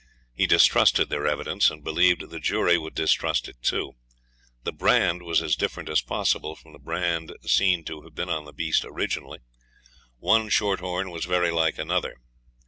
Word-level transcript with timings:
He 0.33 0.47
distrusted 0.47 1.09
their 1.11 1.27
evidence 1.27 1.69
and 1.69 1.83
believed 1.83 2.27
the 2.31 2.39
jury 2.39 2.75
would 2.75 2.95
distrust 2.95 3.47
it 3.47 3.61
too. 3.61 3.97
The 4.63 4.73
brand 4.73 5.21
was 5.21 5.43
as 5.43 5.55
different 5.55 5.89
as 5.89 6.01
possible 6.01 6.55
from 6.55 6.73
the 6.73 6.79
brand 6.79 7.33
seen 7.43 7.83
to 7.83 8.01
have 8.01 8.15
been 8.15 8.27
on 8.27 8.45
the 8.45 8.51
beast 8.51 8.83
originally. 8.83 9.41
One 10.17 10.49
short 10.49 10.79
horn 10.79 11.11
was 11.11 11.25
very 11.25 11.51
like 11.51 11.77
another. 11.77 12.17